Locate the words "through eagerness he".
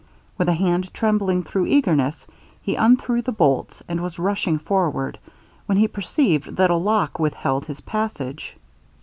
1.43-2.73